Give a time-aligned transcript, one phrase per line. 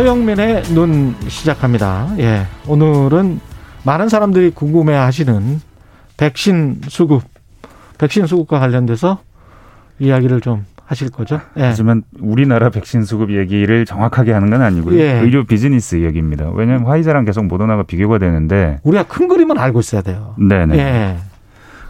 [0.00, 2.08] 서영민의 눈 시작합니다.
[2.18, 2.46] 예.
[2.66, 3.38] 오늘은
[3.84, 5.60] 많은 사람들이 궁금해 하시는
[6.16, 7.22] 백신 수급,
[7.98, 9.18] 백신 수급과 관련돼서
[9.98, 11.42] 이야기를 좀 하실 거죠?
[11.58, 11.64] 예.
[11.64, 14.98] 하지만 우리나라 백신 수급 얘기를 정확하게 하는 건 아니고요.
[14.98, 15.20] 예.
[15.20, 16.48] 의료 비즈니스 얘기입니다.
[16.50, 20.34] 왜냐하면 화이자랑 계속 모더나가 비교가 되는데 우리가 큰 그림은 알고 있어야 돼요.
[20.38, 20.78] 네네.
[20.78, 21.16] 예.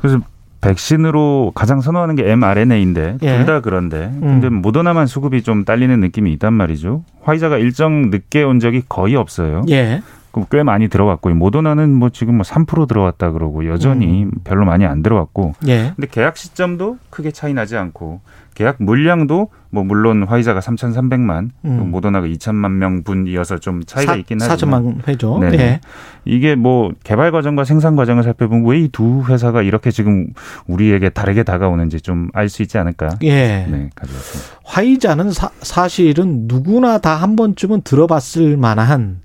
[0.00, 0.18] 그래서
[0.60, 3.36] 백신으로 가장 선호하는 게 mRNA인데 예.
[3.38, 4.54] 둘다 그런데 근데 음.
[4.54, 7.04] 모더나만 수급이 좀 딸리는 느낌이 있단 말이죠.
[7.30, 9.62] 화이자가 일정 늦게 온 적이 거의 없어요.
[9.70, 10.02] 예.
[10.50, 14.30] 꽤 많이 들어왔고 모더나는 뭐 지금 뭐 3% 들어왔다 그러고 여전히 음.
[14.44, 15.54] 별로 많이 안 들어왔고.
[15.68, 15.92] 예.
[15.96, 18.20] 근데 계약 시점도 크게 차이 나지 않고
[18.54, 21.90] 계약 물량도 뭐 물론 화이자가 3,300만, 음.
[21.90, 25.38] 모더나가 2천만 명 분이어서 좀 차이가 4, 있긴 하지만 4천만 회죠.
[25.38, 25.50] 네.
[25.50, 25.80] 네.
[26.24, 30.26] 이게 뭐 개발 과정과 생산 과정을 살펴보면 왜 이 두 회사가 이렇게 지금
[30.66, 33.16] 우리에게 다르게 다가오는지 좀 알 수 있지 않을까?
[33.22, 33.66] 예.
[33.70, 34.50] 네, 가져왔습니다.
[34.64, 39.20] 화이자는 사, 사실은 누구나 다 한 번쯤은 들어봤을 만한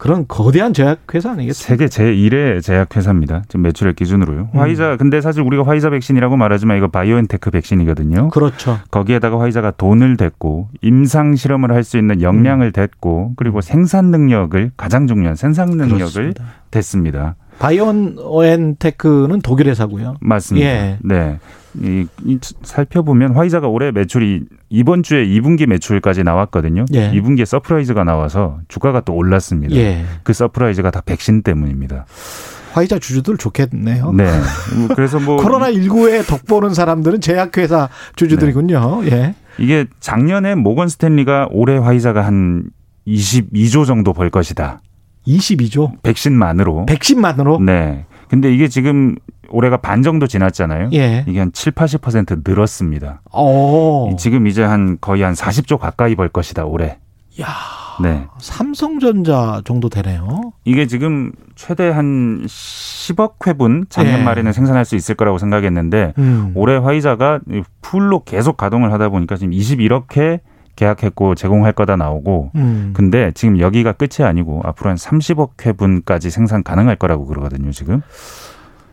[0.00, 1.52] 그런 거대한 제약회사 아니겠습니까?
[1.52, 3.42] 세계 제1의 제약회사입니다.
[3.48, 4.48] 지금 매출액 기준으로요.
[4.54, 4.58] 음.
[4.58, 8.28] 화이자, 근데 사실 우리가 화이자 백신이라고 말하지만 이거 바이오엔테크 백신이거든요.
[8.30, 8.78] 그렇죠.
[8.90, 12.72] 거기에다가 화이자가 돈을 댔고 임상 실험을 할 수 있는 역량을 음.
[12.72, 16.44] 댔고 그리고 생산 능력을 가장 중요한 생산 능력을 그렇습니다.
[16.70, 17.34] 댔습니다.
[17.58, 20.16] 바이오엔테크는 독일 회사고요.
[20.20, 20.66] 맞습니다.
[20.66, 20.98] 예.
[21.02, 21.38] 네.
[21.80, 26.84] 이, 이, 살펴보면 화이자가 올해 매출이 이번 주에 2분기 매출까지 나왔거든요.
[26.94, 27.10] 예.
[27.12, 29.74] 2분기에 surprise가 나와서 주가가 또 올랐습니다.
[29.76, 30.04] 예.
[30.22, 32.06] 그 surprise가 다 백신 때문입니다.
[32.72, 34.12] 화이자 주주들 좋겠네요.
[34.12, 34.30] 네.
[34.94, 39.02] 그래서 뭐 코로나 19에 덕보는 사람들은 제약회사 주주들이군요.
[39.02, 39.10] 네.
[39.10, 39.34] 예.
[39.58, 42.70] 이게 작년에 모건 스탠리가 올해 화이자가 한
[43.06, 44.80] 22조 정도 벌 것이다.
[45.26, 46.02] 22조?
[46.02, 46.86] 백신만으로.
[46.86, 47.60] 백신만으로?
[47.60, 48.06] 네.
[48.28, 49.16] 근데 이게 지금
[49.50, 50.90] 올해가 반 정도 지났잖아요.
[50.92, 51.24] 예.
[51.26, 53.22] 이게 한 7, 80% 늘었습니다.
[53.32, 54.14] 오.
[54.18, 56.98] 지금 이제 한 거의 한 40조 가까이 벌 것이다, 올해.
[57.40, 57.46] 야.
[58.02, 58.26] 네.
[58.38, 60.52] 삼성전자 정도 되네요.
[60.64, 64.24] 이게 지금 최대 한 10억 회분 작년 예.
[64.24, 66.52] 말에는 생산할 수 있을 거라고 생각했는데 음.
[66.54, 67.40] 올해 화이자가
[67.82, 70.40] 풀로 계속 가동을 하다 보니까 지금 21억 회
[70.76, 72.92] 계약했고 제공할 거다 나오고 음.
[72.94, 78.00] 근데 지금 여기가 끝이 아니고 앞으로 한 30억 회분까지 생산 가능할 거라고 그러거든요, 지금.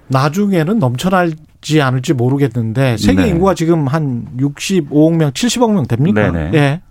[0.09, 3.29] 나중에는 넘쳐날지 않을지 모르겠는데 세계 네.
[3.29, 6.31] 인구가 지금 한 65억 명, 70억 명 됩니까?
[6.31, 6.57] 네네.
[6.57, 6.81] 예.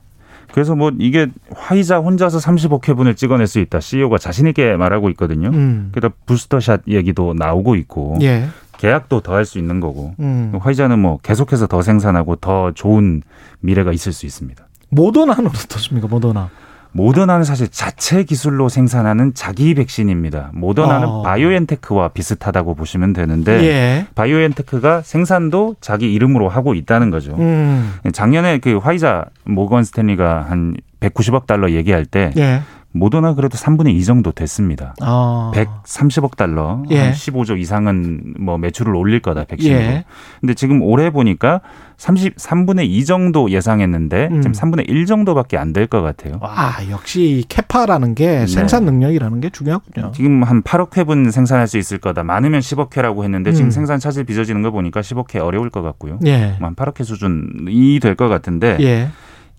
[0.53, 3.81] 그래서 뭐 이게 화이자 혼자서 30억 회분을 찍어낼 수 있다.
[3.81, 5.49] CEO가 자신 있게 말하고 있거든요.
[5.53, 5.91] 음.
[5.93, 8.17] 그래서 부스터샷 얘기도 나오고 있고.
[8.23, 8.47] 예.
[8.79, 10.15] 계약도 더 할 수 있는 거고.
[10.21, 10.53] 음.
[10.61, 13.23] 화이자는 뭐 계속해서 더 생산하고 더 좋은
[13.61, 14.67] 미래가 있을 수 있습니다.
[14.91, 16.07] 모더나는 어떻습니까?
[16.09, 16.49] 모더나.
[16.97, 20.51] 모더나는 사실 자체 기술로 생산하는 자기 백신입니다.
[20.55, 21.23] 모더나는 어.
[21.23, 24.07] 바이오엔테크와 비슷하다고 보시면 되는데 예.
[24.15, 27.37] 바이오엔테크가 생산도 자기 이름으로 하고 있다는 거죠.
[27.39, 27.93] 음.
[28.13, 32.63] 작년에 그 화이자 모건 스탠리가 한 190억 달러 얘기할 때 예.
[32.99, 34.95] 모더나 그래도 3분의 2 정도 됐습니다.
[35.03, 35.53] 어.
[35.55, 36.99] 130억 달러, 예.
[36.99, 39.79] 한 15조 이상은 뭐 매출을 올릴 거다 백신으로.
[39.81, 40.05] 예.
[40.41, 41.61] 근데 지금 올해 보니까
[41.99, 44.43] 30 3분의 2 정도 예상했는데 음.
[44.43, 46.39] 지금 3분의 1 정도밖에 안 될 것 같아요.
[46.43, 48.47] 아, 역시 capa라는 게 네.
[48.47, 50.13] 생산 능력이라는 게 중요하군요.
[50.13, 52.23] 지금 한 8억 회분 생산할 수 있을 거다.
[52.25, 53.55] 많으면 10억 회라고 했는데 음.
[53.55, 56.19] 지금 생산 차질 빚어지는 거 보니까 10억 회 어려울 것 같고요.
[56.27, 56.57] 예.
[56.61, 59.09] 한 8억 회 수준이 될 것 같은데 예.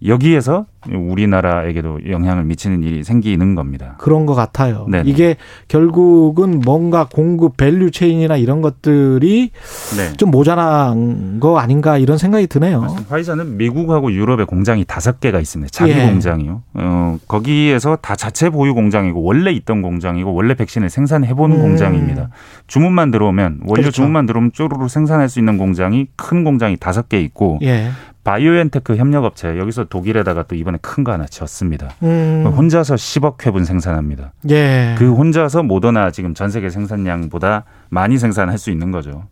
[0.05, 3.95] 여기에서 우리나라에게도 영향을 미치는 일이 생기는 겁니다.
[3.97, 4.85] 그런 것 같아요.
[4.89, 5.09] 네네.
[5.09, 5.35] 이게
[5.67, 9.51] 결국은 뭔가 공급 value chain이나 이런 것들이
[9.97, 10.13] 네.
[10.17, 12.81] 좀 모자란 거 아닌가 이런 생각이 드네요.
[12.81, 13.13] 맞습니다.
[13.13, 15.71] 화이자는 미국하고 유럽에 공장이 다섯 개가 있습니다.
[15.71, 16.05] 자기 예.
[16.05, 16.61] 공장이요.
[16.75, 21.61] 어, 거기에서 다 자체 보유 공장이고 원래 있던 공장이고 원래 백신을 생산해 본 음.
[21.61, 22.29] 공장입니다.
[22.67, 23.91] 주문만 들어오면 원료 그렇죠.
[23.91, 27.89] 주문만 들어오면 쪼르르 생산할 수 있는 공장이 큰 공장이 다섯 개 있고 예.
[28.27, 31.91] 바이오엔테크 협력업체 여기서 독일에다가 또 이번에 큰 거 하나 지었습니다.
[32.03, 32.43] 음.
[32.57, 34.33] 혼자서 10억 회분 생산합니다.
[34.49, 34.95] 예.
[34.97, 39.23] 그 혼자서 모더나 지금 전 세계 생산량보다 많이 생산할 수 있는 거죠.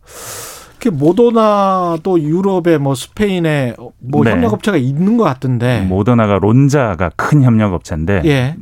[0.78, 4.30] 그 모더나도 유럽에 뭐 스페인에 뭐 네.
[4.30, 8.56] 협력업체가 있는 것 같은데 모더나가 론자가 큰 협력업체인데 예.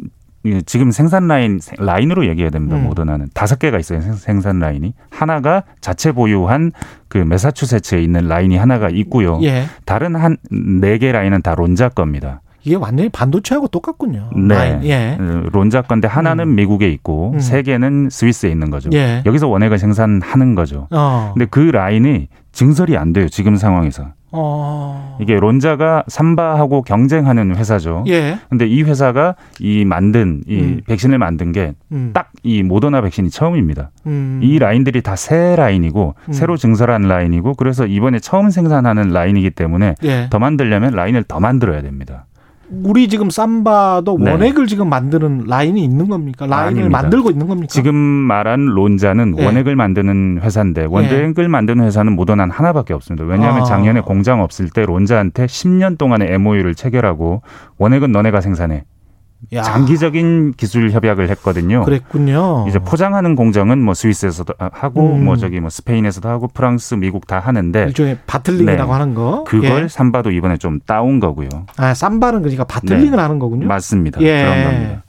[0.66, 2.76] 지금 생산 라인 라인으로 얘기해야 됩니다.
[2.76, 2.84] 음.
[2.84, 4.00] 모더나는 다섯 개가 있어요.
[4.14, 6.70] 생산 라인이 하나가 자체 보유한
[7.08, 9.40] 그 메사추세츠에 있는 라인이 하나가 있고요.
[9.42, 9.64] 예.
[9.86, 12.40] 다른 한 네 개 라인은 다 론자 겁니다.
[12.66, 14.30] 이게 완전히 반도체하고 똑같군요.
[14.36, 14.54] 네.
[14.54, 14.84] 라인.
[14.84, 15.18] 예.
[15.52, 16.54] 론자 건데 하나는 음.
[16.54, 17.40] 미국에 있고 음.
[17.40, 18.90] 세 개는 스위스에 있는 거죠.
[18.94, 19.22] 예.
[19.26, 20.88] 여기서 원액을 생산하는 거죠.
[20.90, 21.32] 어.
[21.34, 23.28] 근데 그 라인이 증설이 안 돼요.
[23.28, 24.08] 지금 상황에서.
[24.34, 25.16] 어.
[25.20, 28.04] 이게 론자가 삼바하고 경쟁하는 회사죠.
[28.08, 28.38] 예.
[28.50, 30.80] 근데 이 회사가 이 만든 이 음.
[30.86, 31.74] 백신을 만든 게
[32.12, 32.68] 딱이 음.
[32.68, 33.90] 모더나 백신이 처음입니다.
[34.06, 34.40] 음.
[34.42, 36.32] 이 라인들이 다 새 라인이고 음.
[36.32, 40.26] 새로 증설한 라인이고 그래서 이번에 처음 생산하는 라인이기 때문에 예.
[40.30, 42.26] 더 만들려면 라인을 더 만들어야 됩니다.
[42.70, 44.30] 우리 지금 삼바도 네.
[44.30, 46.46] 원액을 지금 만드는 라인이 있는 겁니까?
[46.46, 47.02] 라인을 아닙니다.
[47.02, 47.68] 만들고 있는 겁니까?
[47.68, 49.44] 지금 말한 론자는 네.
[49.44, 51.48] 원액을 만드는 회사인데 원액을 네.
[51.48, 53.24] 만드는 회사는 모더난 하나밖에 없습니다.
[53.24, 53.64] 왜냐하면 아.
[53.64, 57.42] 작년에 공장 없을 때 론자한테 10년 동안의 MOU를 체결하고
[57.78, 58.84] 원액은 너네가 생산해.
[59.52, 59.62] 야.
[59.62, 61.84] 장기적인 기술 협약을 했거든요.
[61.84, 62.66] 그랬군요.
[62.68, 65.24] 이제 포장하는 공정은 뭐 스위스에서도 하고 음.
[65.24, 68.98] 뭐 저기 뭐 스페인에서도 하고 프랑스, 미국 다 하는데 일종의 bottling이라고 네.
[68.98, 69.44] 하는 거.
[69.44, 69.88] 그걸 예.
[69.88, 71.48] 삼바도 이번에 좀 따온 거고요.
[71.76, 73.22] 아, 삼바는 그러니까 bottling을 네.
[73.22, 73.66] 하는 거군요.
[73.66, 74.20] 맞습니다.
[74.22, 74.42] 예.
[74.42, 75.02] 그런 겁니다.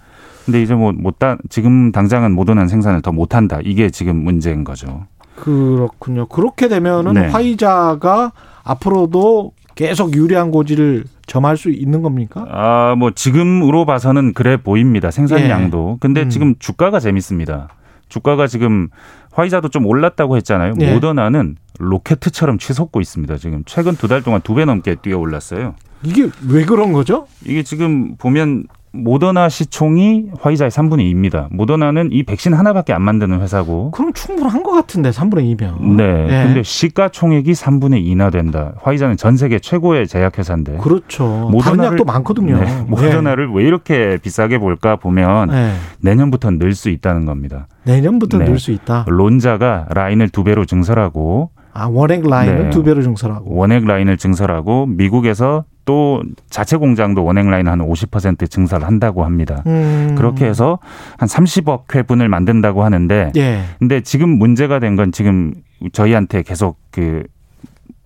[0.45, 3.59] 근데 이제 뭐 못다 지금 당장은 모더나 생산을 더 못 한다.
[3.63, 5.05] 이게 지금 문제인 거죠.
[5.35, 6.27] 그렇군요.
[6.27, 7.27] 그렇게 되면은 네.
[7.27, 8.31] 화이자가
[8.63, 12.45] 앞으로도 계속 유리한 고지를 점할 수 있는 겁니까?
[12.49, 15.11] 아, 뭐 지금으로 봐서는 그래 보입니다.
[15.11, 15.91] 생산량도.
[15.95, 15.97] 예.
[15.99, 16.29] 근데 음.
[16.29, 17.69] 지금 주가가 재밌습니다.
[18.07, 18.87] 주가가 지금
[19.33, 20.75] 화이자도 좀 올랐다고 했잖아요.
[20.79, 20.93] 예.
[20.93, 23.35] 모더나는 로켓처럼 치솟고 있습니다.
[23.37, 25.75] 지금 최근 두 달 동안 두 배 넘게 뛰어 올랐어요.
[26.03, 27.27] 이게 왜 그런 거죠?
[27.43, 28.65] 이게 지금 보면
[29.03, 31.47] 모더나 시총이 화이자의 3분의 2입니다.
[31.51, 33.91] 모더나는 이 백신 하나밖에 안 만드는 회사고.
[33.91, 35.95] 그럼 충분한 것 같은데 3분의 2면.
[35.95, 36.25] 네.
[36.27, 36.43] 네.
[36.45, 38.73] 근데 시가총액이 3분의 2나 된다.
[38.81, 40.77] 화이자는 전 세계 최고의 제약회사인데.
[40.77, 41.49] 그렇죠.
[41.51, 42.59] 모더나를, 약도 많거든요.
[42.59, 42.83] 네.
[42.87, 43.53] 모더나를 네.
[43.55, 45.73] 왜 이렇게 비싸게 볼까 보면 네.
[46.01, 47.67] 내년부터 늘수 있다는 겁니다.
[47.83, 48.45] 내년부터 네.
[48.45, 49.05] 늘수 있다.
[49.07, 52.69] 론자가 라인을 두 배로 증설하고 아, 원액 라인을 네.
[52.69, 53.53] 두 배로 증설하고.
[53.53, 59.61] 원액 라인을 증설하고 미국에서 또 자체 공장도 원액 라인 한 50% 증설을 한다고 합니다.
[59.67, 60.15] 음.
[60.17, 60.79] 그렇게 해서
[61.17, 63.59] 한 30억 회분을 만든다고 하는데 예.
[63.77, 65.53] 근데 지금 문제가 된 건 지금
[65.91, 67.23] 저희한테 계속 그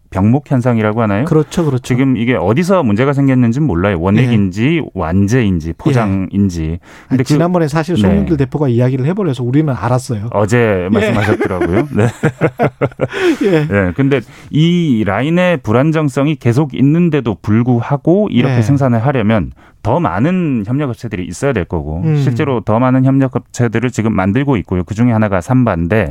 [0.10, 1.26] 병목 현상이라고 하나요?
[1.26, 1.84] 그렇죠, 그렇죠.
[1.84, 4.00] 지금 이게 어디서 문제가 생겼는지는 몰라요.
[4.00, 4.90] 원액인지 예.
[4.94, 6.64] 완제인지 포장인지.
[6.64, 6.80] 예.
[7.08, 8.46] 근데 그 지난번에 그, 사실 송영길 네.
[8.46, 10.30] 대표가 이야기를 해버려서 우리는 알았어요.
[10.32, 11.88] 어제 말씀하셨더라고요.
[11.96, 12.08] 네.
[13.46, 13.68] 예.
[13.68, 13.92] 네.
[13.96, 18.62] 근데 이 라인의 불안정성이 계속 있는데도 불구하고 이렇게 예.
[18.62, 19.52] 생산을 하려면
[19.84, 22.18] 더 많은 협력업체들이 있어야 될 거고 음.
[22.18, 24.84] 실제로 더 많은 협력업체들을 지금 만들고 있고요.
[24.84, 26.10] 그 중에 하나가 삼바인데.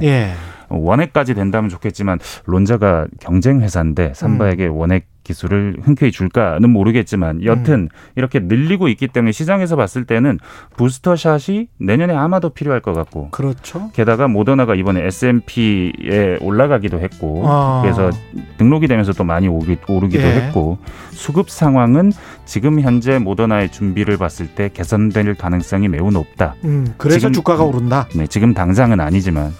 [0.70, 0.76] 예.
[0.76, 4.76] 원액까지 된다면 좋겠지만 론자가 경쟁 회사인데 삼바에게 음.
[4.76, 7.88] 원액 기술을 흔쾌히 줄까는 모르겠지만 여튼 음.
[8.16, 10.38] 이렇게 늘리고 있기 때문에 시장에서 봤을 때는
[10.76, 13.90] 부스터 샷이 내년에 아마도 필요할 것 같고 그렇죠.
[13.92, 17.80] 게다가 모더나가 이번에 S&P에 올라가기도 했고 아.
[17.82, 18.10] 그래서
[18.56, 19.76] 등록이 되면서 또 많이 오르,
[20.08, 20.32] 기도 예.
[20.32, 20.78] 했고
[21.10, 22.12] 수급 상황은
[22.46, 26.54] 지금 현재 모더나의 준비를 봤을 때 개선될 가능성이 매우 높다.
[26.64, 28.06] 음, 그래서 지금, 주가가 오른다.
[28.14, 29.52] 네, 지금 당장은 아니지만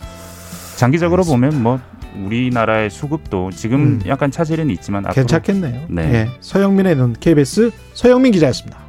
[0.78, 1.50] 장기적으로 알겠습니다.
[1.50, 1.80] 보면 뭐
[2.24, 4.02] 우리나라의 수급도 지금 음.
[4.06, 5.86] 약간 차질은 있지만 괜찮겠네요.
[5.88, 6.06] 네.
[6.06, 6.28] 네.
[6.40, 8.87] 서영민의 눈 KBS 서영민 기자였습니다.